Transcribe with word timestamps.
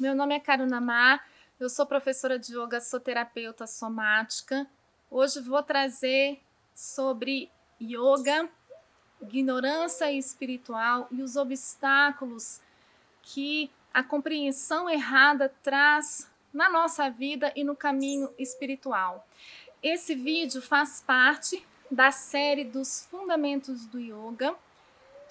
Meu 0.00 0.14
nome 0.14 0.34
é 0.34 0.40
Karuna 0.40 0.80
Mar, 0.80 1.28
eu 1.60 1.68
sou 1.68 1.84
professora 1.84 2.38
de 2.38 2.56
yoga, 2.56 2.80
sou 2.80 2.98
terapeuta 2.98 3.66
somática. 3.66 4.66
Hoje 5.10 5.42
vou 5.42 5.62
trazer 5.62 6.40
sobre 6.74 7.50
yoga, 7.78 8.48
ignorância 9.20 10.10
espiritual 10.10 11.06
e 11.10 11.20
os 11.20 11.36
obstáculos 11.36 12.62
que 13.20 13.70
a 13.92 14.02
compreensão 14.02 14.88
errada 14.88 15.52
traz 15.62 16.32
na 16.50 16.70
nossa 16.70 17.10
vida 17.10 17.52
e 17.54 17.62
no 17.62 17.76
caminho 17.76 18.32
espiritual. 18.38 19.28
Esse 19.82 20.14
vídeo 20.14 20.62
faz 20.62 21.04
parte 21.06 21.62
da 21.90 22.10
série 22.10 22.64
dos 22.64 23.06
Fundamentos 23.10 23.84
do 23.84 24.00
Yoga. 24.00 24.56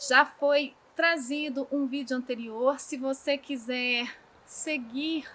Já 0.07 0.27
foi 0.27 0.75
trazido 0.95 1.67
um 1.71 1.87
vídeo 1.87 2.15
anterior. 2.15 2.79
Se 2.79 2.97
você 2.97 3.35
quiser 3.35 4.07
seguir 4.49 5.29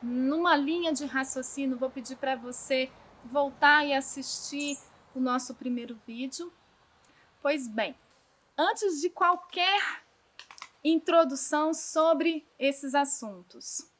numa 0.00 0.54
linha 0.54 0.92
de 0.92 1.04
raciocínio, 1.04 1.76
vou 1.76 1.90
pedir 1.90 2.14
para 2.14 2.36
você 2.36 2.92
voltar 3.24 3.84
e 3.84 3.92
assistir 3.92 4.78
o 5.12 5.18
nosso 5.18 5.52
primeiro 5.56 5.98
vídeo. 6.06 6.52
Pois 7.42 7.66
bem, 7.66 7.98
antes 8.56 9.00
de 9.00 9.10
qualquer 9.10 10.00
introdução 10.84 11.74
sobre 11.74 12.46
esses 12.56 12.94
assuntos, 12.94 13.90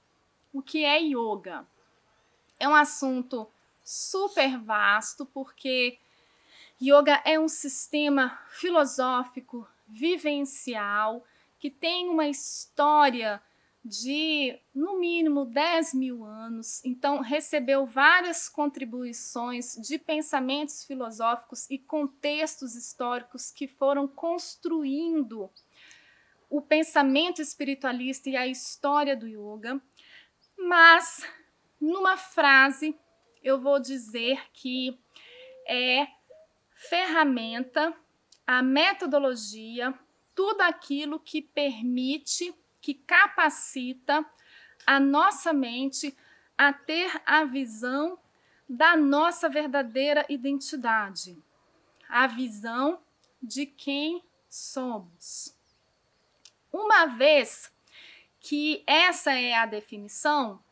o 0.53 0.63
que 0.63 0.85
é 0.85 1.01
yoga? 1.01 1.67
É 2.57 2.69
um 2.69 2.75
assunto 2.75 3.51
super 3.83 4.57
vasto 4.61 5.27
porque 5.27 5.99
yoga 6.81 7.21
é 7.25 7.37
um 7.37 7.49
sistema 7.49 8.39
filosófico, 8.49 9.67
vivencial, 9.89 11.25
que 11.59 11.69
tem 11.69 12.09
uma 12.09 12.29
história 12.29 13.43
de 13.87 14.59
no 14.75 14.99
mínimo 14.99 15.45
10 15.45 15.95
mil 15.95 16.25
anos, 16.25 16.85
então 16.85 17.21
recebeu 17.21 17.87
várias 17.87 18.49
contribuições 18.49 19.75
de 19.77 19.99
pensamentos 19.99 20.85
filosóficos 20.85 21.71
e 21.71 21.79
contextos 21.79 22.75
históricos 22.75 23.51
que 23.51 23.69
foram 23.69 24.09
construindo 24.09 25.49
o 26.51 26.61
pensamento 26.61 27.41
espiritualista 27.41 28.29
e 28.29 28.37
a 28.37 28.47
história 28.47 29.17
do 29.17 29.27
yoga. 29.27 29.81
Mas, 30.59 31.25
numa 31.81 32.17
frase, 32.17 32.99
eu 33.43 33.61
vou 33.61 33.79
dizer 33.79 34.51
que 34.53 34.99
é 35.69 36.09
ferramenta, 36.75 37.95
a 38.47 38.63
metodologia, 38.63 39.95
tudo 40.35 40.61
aquilo 40.61 41.19
que 41.19 41.41
permite 41.41 42.55
que 42.87 42.95
capacita 42.95 44.25
a 44.87 45.01
nossa 45.01 45.53
mente 45.53 46.17
a 46.57 46.73
ter 46.73 47.21
a 47.27 47.43
visão 47.43 48.17
da 48.69 48.97
nossa 48.97 49.49
verdadeira 49.49 50.25
identidade, 50.29 51.37
a 52.09 52.29
visão 52.29 53.01
de 53.43 53.67
quem 53.67 54.23
somos. 54.49 55.53
Uma 56.73 57.07
vez 57.07 57.73
que 58.39 58.85
essa 58.87 59.33
é 59.33 59.55
a 59.55 59.67
definição, 59.67 60.63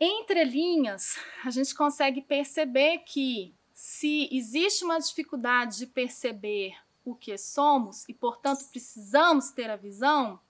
entre 0.00 0.44
linhas, 0.44 1.18
a 1.44 1.50
gente 1.50 1.74
consegue 1.74 2.22
perceber 2.22 3.00
que 3.00 3.54
se 3.74 4.30
existe 4.32 4.82
uma 4.82 4.98
dificuldade 4.98 5.76
de 5.76 5.86
perceber 5.88 6.74
o 7.04 7.14
que 7.14 7.36
somos 7.36 8.08
e, 8.08 8.14
portanto, 8.14 8.64
precisamos 8.70 9.50
ter 9.50 9.68
a 9.68 9.76
visão, 9.76 10.40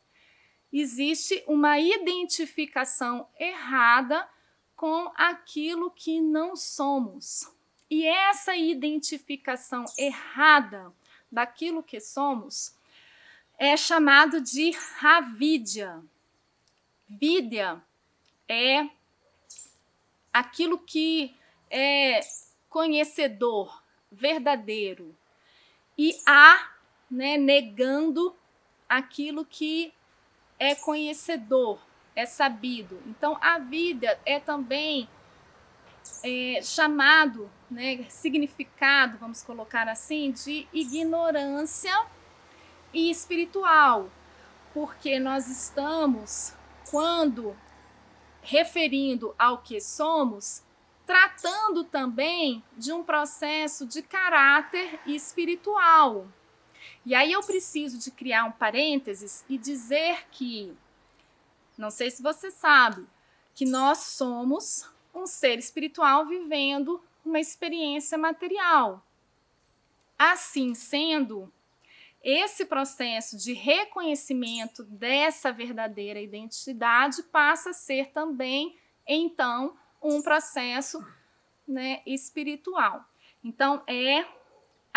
existe 0.72 1.42
uma 1.46 1.78
identificação 1.78 3.26
errada 3.38 4.28
com 4.76 5.10
aquilo 5.16 5.90
que 5.90 6.20
não 6.20 6.54
somos. 6.54 7.50
E 7.90 8.06
essa 8.06 8.54
identificação 8.54 9.84
errada 9.96 10.92
daquilo 11.32 11.82
que 11.82 12.00
somos 12.00 12.76
é 13.58 13.76
chamado 13.76 14.40
de 14.40 14.72
avidya. 15.02 16.02
Vidya 17.08 17.82
é 18.46 18.88
aquilo 20.32 20.78
que 20.78 21.34
é 21.70 22.20
conhecedor, 22.68 23.82
verdadeiro. 24.12 25.16
E 25.96 26.16
a, 26.26 26.70
né, 27.10 27.36
negando 27.36 28.36
aquilo 28.88 29.44
que 29.44 29.92
é 30.58 30.74
conhecedor, 30.74 31.78
é 32.14 32.26
sabido. 32.26 33.00
Então, 33.06 33.38
a 33.40 33.58
vida 33.58 34.18
é 34.26 34.40
também 34.40 35.08
é, 36.22 36.60
chamado, 36.62 37.50
né, 37.70 38.04
significado, 38.08 39.18
vamos 39.18 39.42
colocar 39.42 39.88
assim, 39.88 40.32
de 40.32 40.66
ignorância 40.72 42.06
e 42.92 43.10
espiritual, 43.10 44.10
porque 44.72 45.18
nós 45.18 45.46
estamos, 45.48 46.54
quando 46.90 47.56
referindo 48.42 49.34
ao 49.38 49.58
que 49.58 49.80
somos, 49.80 50.62
tratando 51.06 51.84
também 51.84 52.62
de 52.76 52.92
um 52.92 53.02
processo 53.02 53.86
de 53.86 54.02
caráter 54.02 54.98
espiritual. 55.06 56.26
E 57.08 57.14
aí 57.14 57.32
eu 57.32 57.42
preciso 57.42 57.96
de 57.96 58.10
criar 58.10 58.44
um 58.44 58.52
parênteses 58.52 59.42
e 59.48 59.56
dizer 59.56 60.26
que, 60.30 60.76
não 61.78 61.90
sei 61.90 62.10
se 62.10 62.22
você 62.22 62.50
sabe, 62.50 63.06
que 63.54 63.64
nós 63.64 63.96
somos 64.00 64.86
um 65.14 65.26
ser 65.26 65.58
espiritual 65.58 66.26
vivendo 66.26 67.02
uma 67.24 67.40
experiência 67.40 68.18
material. 68.18 69.02
Assim 70.18 70.74
sendo, 70.74 71.50
esse 72.22 72.66
processo 72.66 73.38
de 73.38 73.54
reconhecimento 73.54 74.84
dessa 74.84 75.50
verdadeira 75.50 76.20
identidade 76.20 77.22
passa 77.22 77.70
a 77.70 77.72
ser 77.72 78.10
também, 78.10 78.78
então, 79.06 79.78
um 80.02 80.20
processo 80.20 81.02
né, 81.66 82.02
espiritual. 82.04 83.02
Então, 83.42 83.82
é 83.86 84.26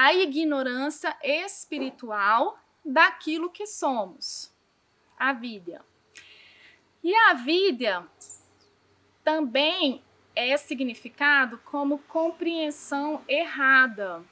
a 0.01 0.15
ignorância 0.15 1.15
espiritual 1.21 2.57
daquilo 2.83 3.51
que 3.51 3.67
somos, 3.67 4.51
a 5.15 5.31
vida. 5.31 5.85
E 7.03 7.13
a 7.15 7.35
vida 7.35 8.09
também 9.23 10.03
é 10.35 10.57
significado 10.57 11.59
como 11.59 11.99
compreensão 11.99 13.23
errada. 13.27 14.23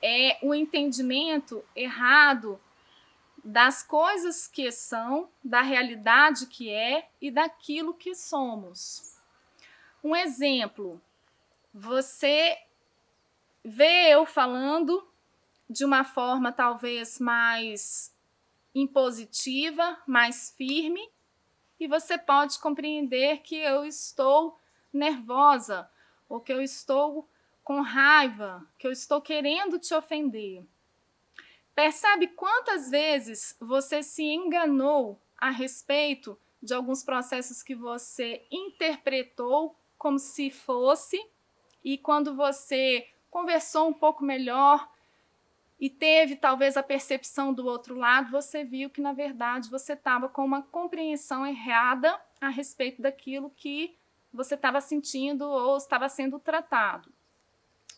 É 0.00 0.38
o 0.40 0.54
entendimento 0.54 1.64
errado 1.74 2.60
das 3.42 3.82
coisas 3.82 4.46
que 4.46 4.70
são, 4.70 5.28
da 5.42 5.62
realidade 5.62 6.46
que 6.46 6.70
é 6.70 7.08
e 7.20 7.28
daquilo 7.28 7.92
que 7.92 8.14
somos. 8.14 9.20
Um 10.00 10.14
exemplo: 10.14 11.02
você 11.74 12.56
vê 13.64 14.08
eu 14.10 14.24
falando 14.24 15.06
de 15.68 15.84
uma 15.84 16.04
forma 16.04 16.50
talvez 16.50 17.18
mais 17.18 18.14
impositiva, 18.74 20.00
mais 20.06 20.54
firme, 20.56 21.10
e 21.78 21.86
você 21.86 22.18
pode 22.18 22.58
compreender 22.58 23.38
que 23.38 23.56
eu 23.56 23.84
estou 23.84 24.58
nervosa 24.92 25.88
ou 26.28 26.40
que 26.40 26.52
eu 26.52 26.60
estou 26.60 27.28
com 27.62 27.80
raiva, 27.80 28.66
que 28.78 28.86
eu 28.86 28.92
estou 28.92 29.20
querendo 29.20 29.78
te 29.78 29.94
ofender. 29.94 30.64
Percebe 31.74 32.28
quantas 32.28 32.90
vezes 32.90 33.56
você 33.60 34.02
se 34.02 34.24
enganou 34.24 35.20
a 35.36 35.50
respeito 35.50 36.38
de 36.60 36.74
alguns 36.74 37.04
processos 37.04 37.62
que 37.62 37.74
você 37.74 38.44
interpretou 38.50 39.76
como 39.96 40.18
se 40.18 40.50
fosse, 40.50 41.24
e 41.84 41.96
quando 41.96 42.34
você 42.34 43.06
conversou 43.30 43.88
um 43.88 43.92
pouco 43.92 44.24
melhor 44.24 44.88
e 45.80 45.88
teve 45.88 46.34
talvez 46.34 46.76
a 46.76 46.82
percepção 46.82 47.52
do 47.52 47.66
outro 47.66 47.94
lado, 47.94 48.30
você 48.30 48.64
viu 48.64 48.90
que 48.90 49.00
na 49.00 49.12
verdade 49.12 49.70
você 49.70 49.92
estava 49.92 50.28
com 50.28 50.44
uma 50.44 50.62
compreensão 50.62 51.46
errada 51.46 52.20
a 52.40 52.48
respeito 52.48 53.00
daquilo 53.00 53.50
que 53.50 53.96
você 54.32 54.54
estava 54.54 54.80
sentindo 54.80 55.42
ou 55.42 55.76
estava 55.76 56.08
sendo 56.08 56.38
tratado. 56.38 57.12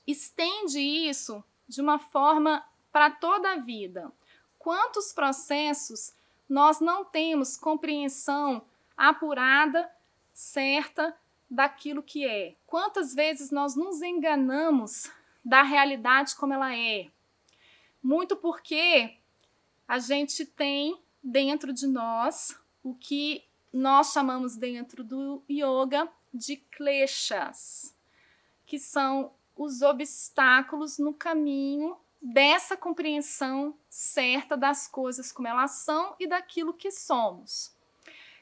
Estende 0.06 0.80
isso 0.80 1.42
de 1.66 1.80
uma 1.80 1.98
forma 1.98 2.64
para 2.92 3.10
toda 3.10 3.52
a 3.52 3.56
vida. 3.56 4.12
Quantos 4.58 5.12
processos 5.12 6.12
nós 6.48 6.80
não 6.80 7.04
temos 7.04 7.56
compreensão 7.56 8.62
apurada, 8.96 9.90
certa 10.34 11.16
daquilo 11.50 12.02
que 12.02 12.26
é? 12.26 12.56
Quantas 12.66 13.14
vezes 13.14 13.50
nós 13.50 13.74
nos 13.74 14.02
enganamos 14.02 15.10
da 15.44 15.62
realidade 15.62 16.34
como 16.36 16.52
ela 16.52 16.76
é. 16.76 17.08
Muito 18.02 18.36
porque 18.36 19.16
a 19.86 19.98
gente 19.98 20.44
tem 20.44 21.00
dentro 21.22 21.72
de 21.72 21.86
nós 21.86 22.58
o 22.82 22.94
que 22.94 23.44
nós 23.72 24.12
chamamos 24.12 24.56
dentro 24.56 25.04
do 25.04 25.42
yoga 25.48 26.08
de 26.32 26.56
kleshas, 26.56 27.94
que 28.66 28.78
são 28.78 29.32
os 29.56 29.82
obstáculos 29.82 30.98
no 30.98 31.12
caminho 31.12 31.96
dessa 32.20 32.76
compreensão 32.76 33.74
certa 33.88 34.56
das 34.56 34.86
coisas 34.86 35.32
como 35.32 35.48
elas 35.48 35.72
são 35.72 36.14
e 36.18 36.26
daquilo 36.26 36.74
que 36.74 36.90
somos. 36.90 37.74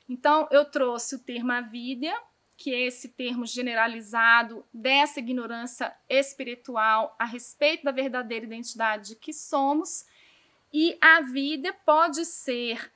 Então, 0.09 0.49
eu 0.50 0.65
trouxe 0.65 1.17
o 1.17 1.19
termo 1.19 1.53
avidya, 1.53 2.19
que 2.58 2.75
esse 2.75 3.10
termo 3.10 3.46
generalizado 3.46 4.66
dessa 4.75 5.20
ignorância 5.20 5.96
espiritual 6.08 7.14
a 7.16 7.25
respeito 7.25 7.84
da 7.84 7.93
verdadeira 7.93 8.44
identidade 8.44 9.14
que 9.14 9.32
somos, 9.32 10.05
e 10.72 10.99
a 11.00 11.20
vida 11.20 11.72
pode 11.87 12.25
ser 12.25 12.93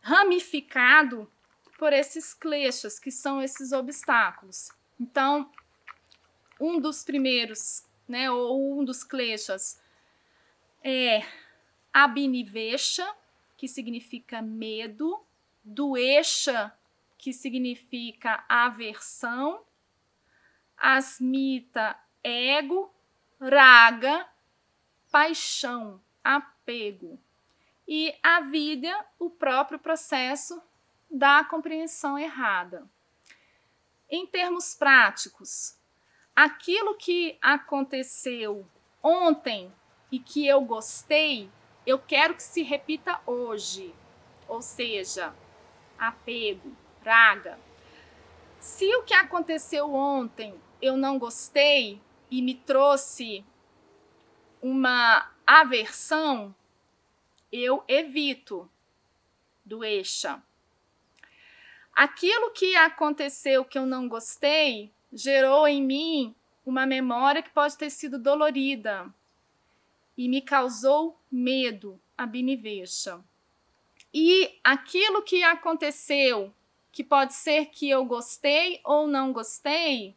ramificado 0.00 1.28
por 1.76 1.92
esses 1.92 2.32
kleshas, 2.32 3.00
que 3.00 3.10
são 3.10 3.42
esses 3.42 3.72
obstáculos. 3.72 4.70
Então, 5.00 5.50
um 6.60 6.78
dos 6.80 7.02
primeiros, 7.02 7.84
né, 8.06 8.30
ou 8.30 8.78
um 8.78 8.84
dos 8.84 9.02
kleshas 9.02 9.82
é 10.82 11.26
abinivesha, 11.92 13.04
que 13.56 13.66
significa 13.66 14.40
medo, 14.40 15.20
doesha, 15.64 16.72
que 17.18 17.32
significa 17.32 18.44
aversão, 18.48 19.64
asmita, 20.76 21.98
ego, 22.22 22.92
raga, 23.40 24.28
paixão, 25.10 26.00
apego. 26.22 27.18
E 27.88 28.14
a 28.22 28.40
vida, 28.40 29.06
o 29.18 29.30
próprio 29.30 29.78
processo 29.78 30.60
da 31.10 31.44
compreensão 31.44 32.18
errada. 32.18 32.88
Em 34.08 34.26
termos 34.26 34.74
práticos, 34.74 35.78
aquilo 36.34 36.96
que 36.96 37.38
aconteceu 37.40 38.66
ontem 39.02 39.72
e 40.10 40.18
que 40.18 40.46
eu 40.46 40.60
gostei, 40.60 41.50
eu 41.86 41.98
quero 41.98 42.34
que 42.34 42.42
se 42.42 42.62
repita 42.62 43.20
hoje. 43.26 43.94
Ou 44.48 44.60
seja, 44.60 45.34
apego, 45.98 46.76
praga. 47.06 47.56
Se 48.58 48.92
o 48.96 49.04
que 49.04 49.14
aconteceu 49.14 49.94
ontem 49.94 50.60
eu 50.82 50.96
não 50.96 51.20
gostei 51.20 52.00
e 52.28 52.42
me 52.42 52.52
trouxe 52.52 53.44
uma 54.60 55.30
aversão, 55.46 56.52
eu 57.52 57.84
evito 57.86 58.68
do 59.64 59.84
eixa. 59.84 60.42
Aquilo 61.94 62.50
que 62.50 62.74
aconteceu 62.74 63.64
que 63.64 63.78
eu 63.78 63.86
não 63.86 64.08
gostei 64.08 64.90
gerou 65.12 65.68
em 65.68 65.80
mim 65.80 66.34
uma 66.64 66.84
memória 66.86 67.40
que 67.40 67.50
pode 67.50 67.78
ter 67.78 67.90
sido 67.90 68.18
dolorida 68.18 69.06
e 70.18 70.28
me 70.28 70.42
causou 70.42 71.16
medo, 71.30 72.00
a 72.18 72.26
binivecha. 72.26 73.22
E 74.12 74.58
aquilo 74.64 75.22
que 75.22 75.44
aconteceu 75.44 76.52
que 76.96 77.04
pode 77.04 77.34
ser 77.34 77.66
que 77.66 77.90
eu 77.90 78.06
gostei 78.06 78.80
ou 78.82 79.06
não 79.06 79.30
gostei, 79.30 80.16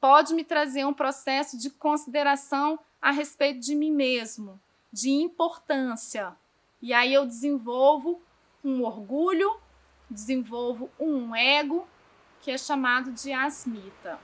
pode 0.00 0.34
me 0.34 0.44
trazer 0.44 0.84
um 0.84 0.94
processo 0.94 1.58
de 1.58 1.68
consideração 1.68 2.78
a 3.02 3.10
respeito 3.10 3.58
de 3.58 3.74
mim 3.74 3.90
mesmo, 3.90 4.60
de 4.92 5.10
importância. 5.10 6.32
E 6.80 6.94
aí 6.94 7.12
eu 7.12 7.26
desenvolvo 7.26 8.22
um 8.62 8.84
orgulho, 8.84 9.58
desenvolvo 10.08 10.88
um 10.96 11.34
ego, 11.34 11.88
que 12.40 12.52
é 12.52 12.56
chamado 12.56 13.10
de 13.10 13.32
asmita. 13.32 14.16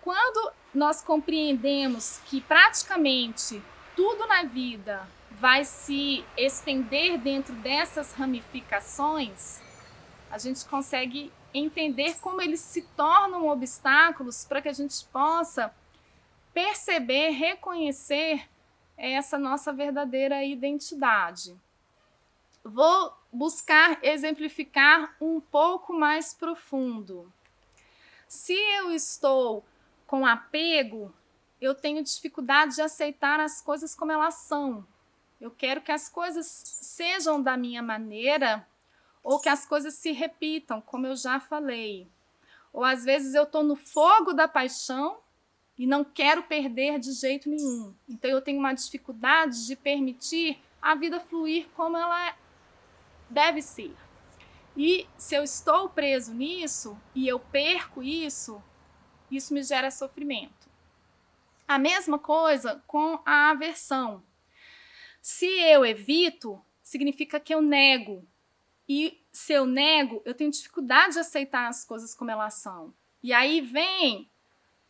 Quando 0.00 0.52
nós 0.72 1.02
compreendemos 1.02 2.20
que 2.26 2.40
praticamente 2.40 3.60
tudo 3.96 4.28
na 4.28 4.44
vida 4.44 5.08
vai 5.32 5.64
se 5.64 6.24
estender 6.36 7.18
dentro 7.18 7.52
dessas 7.56 8.12
ramificações, 8.12 9.60
a 10.30 10.38
gente 10.38 10.64
consegue 10.64 11.32
entender 11.52 12.16
como 12.20 12.42
eles 12.42 12.60
se 12.60 12.82
tornam 12.96 13.48
obstáculos 13.48 14.44
para 14.44 14.60
que 14.60 14.68
a 14.68 14.72
gente 14.72 15.04
possa 15.06 15.74
perceber, 16.52 17.30
reconhecer 17.30 18.48
essa 18.96 19.38
nossa 19.38 19.72
verdadeira 19.72 20.44
identidade. 20.44 21.56
Vou 22.64 23.12
buscar 23.32 23.98
exemplificar 24.02 25.14
um 25.20 25.40
pouco 25.40 25.92
mais 25.92 26.34
profundo. 26.34 27.32
Se 28.26 28.54
eu 28.54 28.90
estou 28.90 29.64
com 30.06 30.26
apego, 30.26 31.14
eu 31.60 31.74
tenho 31.74 32.02
dificuldade 32.02 32.74
de 32.74 32.82
aceitar 32.82 33.38
as 33.38 33.60
coisas 33.60 33.94
como 33.94 34.12
elas 34.12 34.34
são. 34.34 34.86
Eu 35.40 35.50
quero 35.50 35.80
que 35.80 35.92
as 35.92 36.08
coisas 36.08 36.46
sejam 36.46 37.40
da 37.42 37.56
minha 37.56 37.82
maneira 37.82 38.66
ou 39.26 39.40
que 39.40 39.48
as 39.48 39.66
coisas 39.66 39.94
se 39.94 40.12
repitam, 40.12 40.80
como 40.80 41.04
eu 41.04 41.16
já 41.16 41.40
falei. 41.40 42.06
Ou 42.72 42.84
às 42.84 43.04
vezes 43.04 43.34
eu 43.34 43.42
estou 43.42 43.64
no 43.64 43.74
fogo 43.74 44.32
da 44.32 44.46
paixão 44.46 45.18
e 45.76 45.84
não 45.84 46.04
quero 46.04 46.44
perder 46.44 47.00
de 47.00 47.10
jeito 47.10 47.50
nenhum. 47.50 47.92
Então 48.08 48.30
eu 48.30 48.40
tenho 48.40 48.60
uma 48.60 48.72
dificuldade 48.72 49.66
de 49.66 49.74
permitir 49.74 50.62
a 50.80 50.94
vida 50.94 51.18
fluir 51.18 51.66
como 51.74 51.96
ela 51.96 52.36
deve 53.28 53.60
ser. 53.62 53.92
E 54.76 55.08
se 55.18 55.34
eu 55.34 55.42
estou 55.42 55.88
preso 55.88 56.32
nisso 56.32 56.96
e 57.12 57.26
eu 57.26 57.40
perco 57.40 58.04
isso, 58.04 58.62
isso 59.28 59.52
me 59.52 59.64
gera 59.64 59.90
sofrimento. 59.90 60.70
A 61.66 61.80
mesma 61.80 62.16
coisa 62.16 62.80
com 62.86 63.18
a 63.26 63.50
aversão. 63.50 64.22
Se 65.20 65.46
eu 65.46 65.84
evito, 65.84 66.64
significa 66.80 67.40
que 67.40 67.52
eu 67.52 67.60
nego, 67.60 68.24
e 68.88 69.20
se 69.32 69.52
eu 69.52 69.66
nego, 69.66 70.22
eu 70.24 70.34
tenho 70.34 70.50
dificuldade 70.50 71.14
de 71.14 71.18
aceitar 71.18 71.68
as 71.68 71.84
coisas 71.84 72.14
como 72.14 72.30
elas 72.30 72.54
são. 72.54 72.94
E 73.22 73.32
aí 73.32 73.60
vem, 73.60 74.30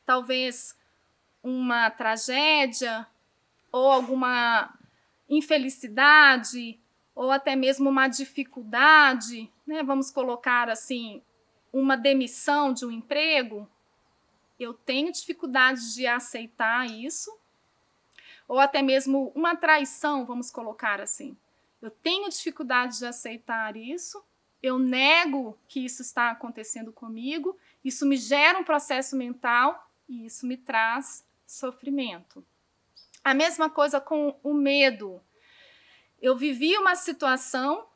talvez, 0.04 0.78
uma 1.42 1.90
tragédia 1.90 3.06
ou 3.72 3.90
alguma 3.90 4.72
infelicidade 5.28 6.78
ou 7.14 7.30
até 7.30 7.56
mesmo 7.56 7.88
uma 7.88 8.08
dificuldade, 8.08 9.50
né? 9.66 9.82
Vamos 9.82 10.10
colocar 10.10 10.68
assim, 10.68 11.22
uma 11.72 11.96
demissão 11.96 12.72
de 12.72 12.84
um 12.84 12.90
emprego. 12.90 13.68
Eu 14.58 14.74
tenho 14.74 15.10
dificuldade 15.10 15.94
de 15.94 16.06
aceitar 16.06 16.86
isso. 16.86 17.34
Ou 18.46 18.60
até 18.60 18.82
mesmo 18.82 19.32
uma 19.34 19.56
traição, 19.56 20.24
vamos 20.24 20.50
colocar 20.50 21.00
assim. 21.00 21.36
Eu 21.80 21.90
tenho 21.90 22.28
dificuldade 22.28 22.98
de 22.98 23.06
aceitar 23.06 23.76
isso, 23.76 24.24
eu 24.62 24.78
nego 24.78 25.58
que 25.68 25.84
isso 25.84 26.02
está 26.02 26.30
acontecendo 26.30 26.92
comigo, 26.92 27.56
isso 27.84 28.06
me 28.06 28.16
gera 28.16 28.58
um 28.58 28.64
processo 28.64 29.16
mental 29.16 29.90
e 30.08 30.26
isso 30.26 30.46
me 30.46 30.56
traz 30.56 31.24
sofrimento. 31.46 32.44
A 33.22 33.34
mesma 33.34 33.68
coisa 33.68 34.00
com 34.00 34.38
o 34.42 34.54
medo. 34.54 35.20
Eu 36.20 36.36
vivi 36.36 36.76
uma 36.78 36.94
situação, 36.94 37.86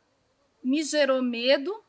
me 0.62 0.82
gerou 0.82 1.22
medo. 1.22 1.82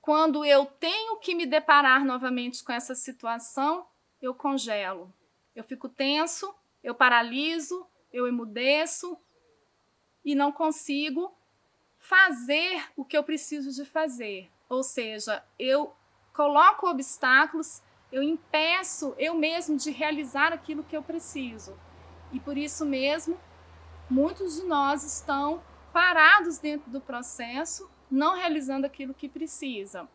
Quando 0.00 0.44
eu 0.44 0.66
tenho 0.66 1.16
que 1.18 1.34
me 1.34 1.46
deparar 1.46 2.04
novamente 2.04 2.62
com 2.62 2.72
essa 2.72 2.94
situação, 2.94 3.86
eu 4.20 4.34
congelo. 4.34 5.12
Eu 5.54 5.64
fico 5.64 5.88
tenso, 5.88 6.54
eu 6.82 6.94
paraliso, 6.94 7.86
eu 8.12 8.26
emudeço, 8.26 9.16
e 10.24 10.34
não 10.34 10.52
consigo 10.52 11.34
fazer 11.98 12.84
o 12.96 13.04
que 13.04 13.16
eu 13.16 13.22
preciso 13.22 13.70
de 13.70 13.84
fazer. 13.88 14.50
Ou 14.68 14.82
seja, 14.82 15.44
eu 15.58 15.94
coloco 16.32 16.88
obstáculos, 16.88 17.82
eu 18.10 18.22
impeço 18.22 19.14
eu 19.18 19.34
mesmo 19.34 19.76
de 19.76 19.90
realizar 19.90 20.52
aquilo 20.52 20.84
que 20.84 20.96
eu 20.96 21.02
preciso. 21.02 21.78
E 22.32 22.40
por 22.40 22.56
isso 22.56 22.86
mesmo, 22.86 23.38
muitos 24.08 24.56
de 24.56 24.62
nós 24.64 25.04
estão 25.04 25.62
parados 25.92 26.58
dentro 26.58 26.90
do 26.90 27.00
processo, 27.00 27.90
não 28.10 28.34
realizando 28.36 28.86
aquilo 28.86 29.14
que 29.14 29.28
precisa. 29.28 30.08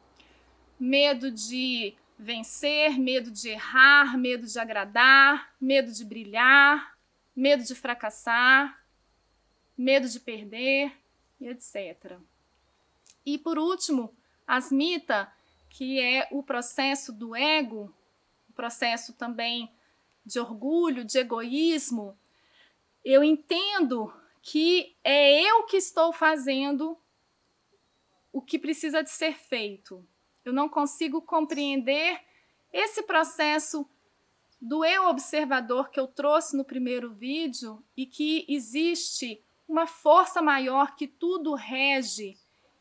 Medo 0.80 1.32
de 1.32 1.96
vencer, 2.18 2.98
medo 2.98 3.30
de 3.30 3.50
errar, 3.50 4.18
medo 4.18 4.48
de 4.48 4.58
agradar, 4.58 5.54
medo 5.60 5.92
de 5.92 6.06
brilhar, 6.06 6.98
medo 7.36 7.64
de 7.64 7.76
fracassar, 7.76 8.85
medo 9.78 10.08
de 10.08 10.20
perder 10.20 10.92
e 11.40 11.48
etc. 11.48 12.18
E 13.26 13.38
por 13.38 13.58
último, 13.58 14.16
asmita, 14.48 15.32
que 15.70 16.00
é 16.00 16.28
o 16.32 16.44
processo 16.44 17.12
do 17.12 17.36
ego, 17.36 17.94
o 18.50 18.54
processo 18.54 19.14
também 19.14 19.72
de 20.26 20.40
orgulho, 20.40 21.04
de 21.04 21.18
egoísmo. 21.18 22.18
Eu 23.04 23.24
entendo 23.24 24.14
que 24.42 24.96
é 25.04 25.42
eu 25.42 25.64
que 25.64 25.78
estou 25.78 26.14
fazendo 26.14 26.98
o 28.32 28.42
que 28.42 28.60
precisa 28.60 29.02
de 29.02 29.10
ser 29.10 29.34
feito. 29.38 30.06
Eu 30.44 30.54
não 30.54 30.70
consigo 30.70 31.22
compreender 31.22 32.22
esse 32.72 33.04
processo 33.04 33.90
do 34.62 34.84
eu 34.84 35.06
observador 35.08 35.90
que 35.90 36.00
eu 36.00 36.08
trouxe 36.08 36.58
no 36.58 36.66
primeiro 36.66 37.14
vídeo 37.14 37.84
e 37.96 38.06
que 38.06 38.46
existe 38.48 39.45
uma 39.68 39.88
força 39.88 40.42
maior 40.42 40.96
que 40.96 41.08
tudo 41.08 41.56
rege 41.56 42.38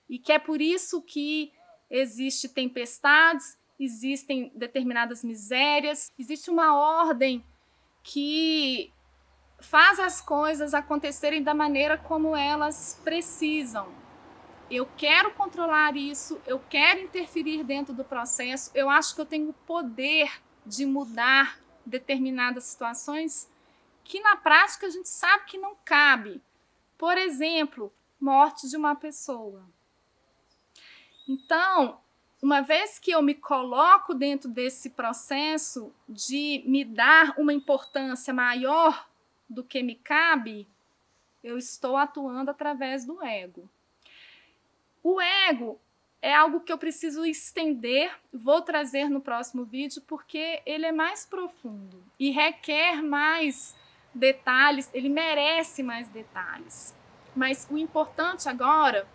e 0.08 0.18
que 0.18 0.32
é 0.32 0.38
por 0.38 0.60
isso 0.60 1.02
que 1.02 1.52
existe 1.90 2.48
tempestades, 2.48 3.58
existem 3.78 4.52
determinadas 4.54 5.24
misérias, 5.24 6.12
existe 6.18 6.50
uma 6.50 6.76
ordem 6.76 7.44
que 8.02 8.92
faz 9.60 9.98
as 9.98 10.20
coisas 10.20 10.74
acontecerem 10.74 11.42
da 11.42 11.54
maneira 11.54 11.96
como 11.96 12.36
elas 12.36 13.00
precisam. 13.02 13.88
Eu 14.70 14.88
quero 14.96 15.32
controlar 15.34 15.96
isso, 15.96 16.40
eu 16.46 16.58
quero 16.58 17.00
interferir 17.00 17.64
dentro 17.64 17.94
do 17.94 18.04
processo, 18.04 18.70
eu 18.74 18.88
acho 18.88 19.14
que 19.14 19.20
eu 19.20 19.26
tenho 19.26 19.50
o 19.50 19.54
poder 19.54 20.40
de 20.66 20.86
mudar 20.86 21.58
determinadas 21.84 22.64
situações 22.64 23.50
que 24.02 24.20
na 24.20 24.36
prática 24.36 24.86
a 24.86 24.90
gente 24.90 25.08
sabe 25.08 25.44
que 25.46 25.58
não 25.58 25.74
cabe. 25.84 26.42
Por 26.96 27.18
exemplo, 27.18 27.92
morte 28.20 28.68
de 28.68 28.76
uma 28.76 28.94
pessoa. 28.94 29.64
Então, 31.28 32.00
uma 32.42 32.60
vez 32.60 32.98
que 32.98 33.10
eu 33.10 33.22
me 33.22 33.34
coloco 33.34 34.14
dentro 34.14 34.50
desse 34.50 34.90
processo 34.90 35.94
de 36.08 36.62
me 36.66 36.84
dar 36.84 37.34
uma 37.38 37.52
importância 37.52 38.34
maior 38.34 39.08
do 39.48 39.64
que 39.64 39.82
me 39.82 39.94
cabe, 39.94 40.68
eu 41.42 41.56
estou 41.58 41.96
atuando 41.96 42.50
através 42.50 43.04
do 43.04 43.22
ego. 43.22 43.68
O 45.02 45.20
ego 45.20 45.78
é 46.20 46.34
algo 46.34 46.60
que 46.60 46.72
eu 46.72 46.78
preciso 46.78 47.26
estender, 47.26 48.10
vou 48.32 48.62
trazer 48.62 49.10
no 49.10 49.20
próximo 49.20 49.64
vídeo, 49.64 50.02
porque 50.06 50.62
ele 50.64 50.86
é 50.86 50.92
mais 50.92 51.26
profundo 51.26 52.02
e 52.18 52.30
requer 52.30 53.02
mais 53.02 53.76
detalhes, 54.14 54.88
ele 54.94 55.08
merece 55.08 55.82
mais 55.82 56.08
detalhes. 56.08 56.94
Mas 57.34 57.66
o 57.70 57.76
importante 57.76 58.48
agora 58.48 59.06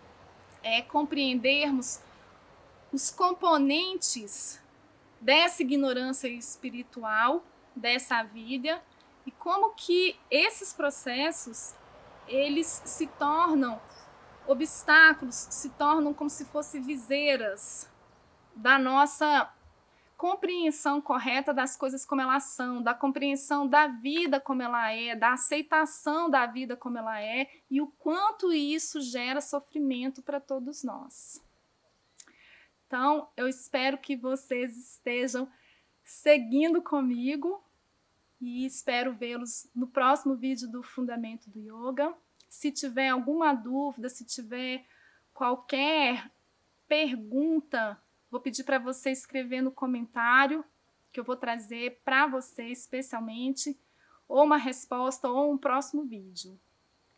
é 0.62 0.82
compreendermos 0.82 2.02
os 2.92 3.10
componentes 3.10 4.62
dessa 5.22 5.62
ignorância 5.62 6.28
espiritual, 6.28 7.44
dessa 7.76 8.24
vida, 8.24 8.82
e 9.26 9.32
como 9.32 9.72
que 9.72 10.20
esses 10.30 10.74
processos 10.74 11.76
eles 12.28 12.82
se 12.86 13.08
tornam 13.08 13.80
obstáculos, 14.48 15.36
se 15.36 15.70
tornam 15.70 16.14
como 16.14 16.30
se 16.30 16.46
fossem 16.46 16.82
viseiras 16.82 17.90
da 18.56 18.80
nossa 18.80 19.52
compreensão 20.20 21.00
correta 21.00 21.54
das 21.54 21.78
coisas 21.78 22.06
como 22.06 22.20
elas 22.20 22.44
são, 22.44 22.84
da 22.84 22.94
compreensão 22.94 23.66
da 23.66 23.88
vida 23.88 24.38
como 24.38 24.62
ela 24.62 24.92
é, 24.92 25.16
da 25.16 25.32
aceitação 25.32 26.30
da 26.30 26.46
vida 26.46 26.76
como 26.76 26.98
ela 26.98 27.22
é 27.22 27.50
e 27.72 27.80
o 27.80 27.88
quanto 27.88 28.52
isso 28.52 29.00
gera 29.00 29.40
sofrimento 29.40 30.22
para 30.22 30.42
todos 30.42 30.84
nós. 30.84 31.42
Então, 32.86 33.30
eu 33.38 33.48
espero 33.48 33.98
que 33.98 34.18
vocês 34.18 34.76
estejam 34.76 35.50
seguindo 36.04 36.82
comigo 36.82 37.64
e 38.42 38.66
espero 38.66 39.14
vê-los 39.14 39.70
no 39.74 39.88
próximo 39.88 40.36
vídeo 40.36 40.70
do 40.70 40.84
Fundamento 40.84 41.50
do 41.50 41.60
Yoga. 41.62 42.14
Se 42.50 42.74
tiver 42.74 43.08
alguma 43.08 43.54
dúvida, 43.54 44.10
se 44.10 44.26
tiver 44.26 44.86
qualquer 45.34 46.30
pergunta, 46.90 47.98
vou 48.30 48.40
pedir 48.40 48.64
para 48.64 48.80
você 48.80 49.12
escrever 49.12 49.62
no 49.62 49.72
comentário, 49.72 50.64
que 51.12 51.20
eu 51.20 51.24
vou 51.24 51.36
trazer 51.36 52.02
para 52.04 52.28
você 52.28 52.66
especialmente, 52.66 53.80
ou 54.28 54.44
uma 54.44 54.58
resposta 54.58 55.28
ou 55.28 55.52
um 55.52 55.58
próximo 55.58 56.06
vídeo. 56.06 56.60